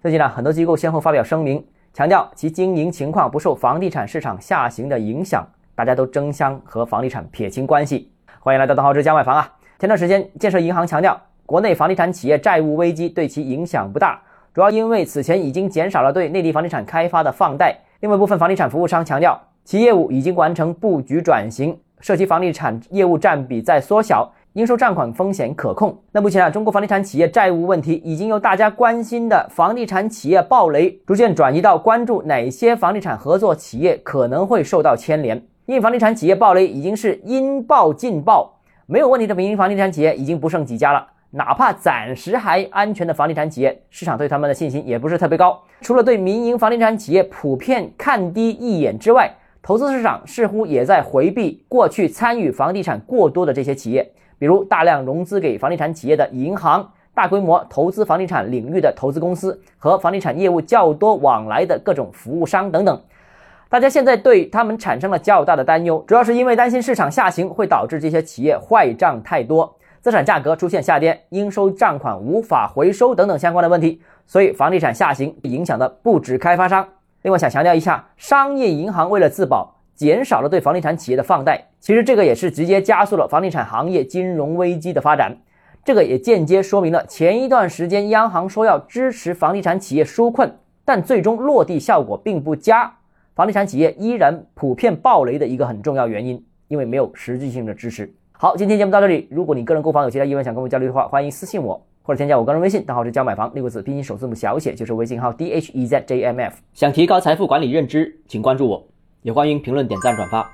[0.00, 1.60] 最近呢，很多机构先后发表声明，
[1.92, 8.08] 强调其经营情况不受房地产市场下行的影响，大家都争相和房地产撇清关系。
[8.38, 9.52] 欢迎来到邓浩之家买房啊！
[9.80, 14.22] 前段时间，建设银行强调，国内房地产企业债务危机对其影响不大，
[14.54, 17.76] 主要因为此前已经减少了对内地房地产开发的放贷。
[17.98, 24.32] 另外，部分房地产服务商强调，其业务已经完成布局转型，涉及房地产业务占比在缩小。
[24.54, 25.96] 应收账款风险可控。
[26.10, 35.40] 那目前啊，中国房地产企业债务问题已经由大家关心的房地产企业暴雷，逐渐转移到关注哪些房地产合作企业可能会受到牵连。
[35.66, 41.06] 因为房地产企业暴雷已经是应爆尽爆，没有问题的民营房地产企业已经不剩几家了。
[41.30, 45.62] 哪怕暂时还安全的房地产企业，市场对他们的信心也不是特别高。
[45.82, 49.30] 除了对民营房地产企业普遍看低一眼之外，
[49.60, 54.10] 投资市场似乎也在回避过去参与房地产过多的这些企业。
[54.38, 63.02] 比如大量融资给房地产企业的银行、大规模投资房地产领域的投资公司和房地产业务较多往来的各种服务商等等，
[63.68, 76.86] 大家现在对他们产生了较大的担忧，主要是因为担心市场下行会导致这些企业坏账太多，资产价格出现下跌，应收账款无法回收等等相关的问题，所以房地产下行影响的不止开发商。
[77.22, 79.77] 另外想强调一下，商业银行为了自保。
[79.98, 85.36] 减少了对房地产企业的放贷，其实这个也是直接加速了房地产行业金融危机的发展。
[85.84, 90.54] 这个也间接说明了前一段时间央行说要支持房地产企业纾困，
[90.84, 92.94] 但最终落地效果并不佳，
[93.34, 98.08] 房地产企业依然普遍暴雷的一个很重要原因，因为没有实际性的支持。
[98.30, 99.26] 好，今天节目到这里。
[99.32, 106.54] 如果你个人购房有其他疑问想跟我交流的话，欢迎私信我或者添加我个人微信，账号是教买房六个字拼音首字母小写就是微信号 d h e z j m f。
[106.72, 108.86] 想提高财富管理认知，请关注我。
[109.22, 110.46] 也欢迎评论、点赞、转发。